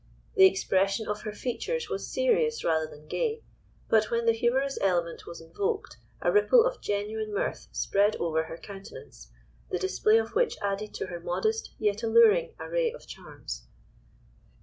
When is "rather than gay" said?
2.63-3.43